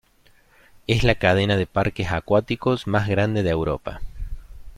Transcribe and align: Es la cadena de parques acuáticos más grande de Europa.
Es 0.87 1.03
la 1.03 1.13
cadena 1.13 1.57
de 1.57 1.67
parques 1.67 2.11
acuáticos 2.11 2.87
más 2.87 3.07
grande 3.07 3.43
de 3.43 3.51
Europa. 3.51 4.01